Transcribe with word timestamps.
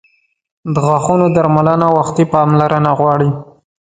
•د 0.73 0.75
غاښونو 0.85 1.25
درملنه 1.35 1.87
وختي 1.97 2.23
پاملرنه 2.33 2.91
غواړي. 2.99 3.29